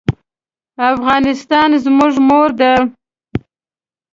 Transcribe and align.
افغانستان 0.91 1.69
زموږ 1.83 2.13
مور 2.27 2.49
ده. 2.59 2.73